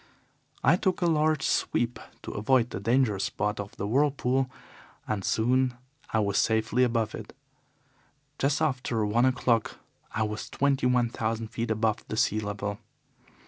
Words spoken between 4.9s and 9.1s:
and soon I was safely above it. Just after